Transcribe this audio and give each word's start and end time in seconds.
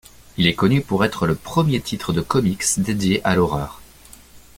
Il 0.37 0.47
est 0.47 0.55
connu 0.55 0.81
pour 0.81 1.05
être 1.05 1.27
le 1.27 1.35
premier 1.35 1.79
titre 1.79 2.11
de 2.11 2.21
comics 2.21 2.63
dédié 2.79 3.23
à 3.23 3.35
l'horreur. 3.35 3.79